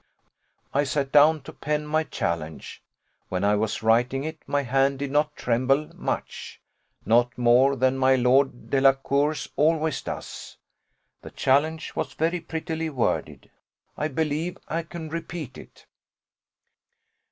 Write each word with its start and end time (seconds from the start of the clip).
I 0.73 0.83
sat 0.83 1.11
down 1.11 1.41
to 1.43 1.53
pen 1.53 1.85
my 1.85 2.03
challenge. 2.03 2.81
When 3.29 3.43
I 3.43 3.55
was 3.55 3.83
writing 3.83 4.23
it, 4.23 4.39
my 4.47 4.63
hand 4.63 4.97
did 4.97 5.11
not 5.11 5.35
tremble 5.35 5.91
much 5.93 6.59
not 7.05 7.37
more 7.37 7.75
than 7.75 7.99
my 7.99 8.15
Lord 8.15 8.71
Delacour's 8.71 9.47
always 9.55 10.01
does. 10.01 10.57
The 11.21 11.29
challenge 11.29 11.95
was 11.95 12.13
very 12.13 12.39
prettily 12.39 12.89
worded: 12.89 13.51
I 13.95 14.07
believe 14.07 14.57
I 14.67 14.81
can 14.81 15.07
repeat 15.09 15.55
it. 15.55 15.85